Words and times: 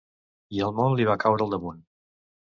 I 0.59 0.61
el 0.67 0.71
món 0.79 0.95
li 0.99 1.05
va 1.09 1.17
caure 1.23 1.45
al 1.45 1.53
damunt. 1.55 1.83